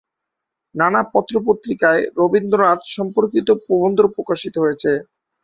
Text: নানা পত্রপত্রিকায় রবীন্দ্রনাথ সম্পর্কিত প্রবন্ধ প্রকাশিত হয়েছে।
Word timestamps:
নানা 0.75 1.01
পত্রপত্রিকায় 1.13 2.01
রবীন্দ্রনাথ 2.17 2.81
সম্পর্কিত 2.95 3.47
প্রবন্ধ 3.63 3.99
প্রকাশিত 4.15 4.55
হয়েছে। 4.63 4.91